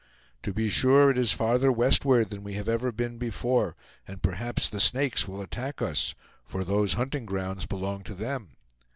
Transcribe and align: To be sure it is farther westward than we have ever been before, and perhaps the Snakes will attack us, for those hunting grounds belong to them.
To 0.41 0.51
be 0.51 0.67
sure 0.67 1.11
it 1.11 1.17
is 1.19 1.31
farther 1.31 1.71
westward 1.71 2.31
than 2.31 2.43
we 2.43 2.55
have 2.55 2.67
ever 2.67 2.91
been 2.91 3.19
before, 3.19 3.75
and 4.07 4.19
perhaps 4.23 4.67
the 4.67 4.79
Snakes 4.79 5.27
will 5.27 5.43
attack 5.43 5.79
us, 5.79 6.15
for 6.43 6.63
those 6.63 6.93
hunting 6.93 7.27
grounds 7.27 7.67
belong 7.67 8.01
to 8.05 8.15
them. 8.15 8.55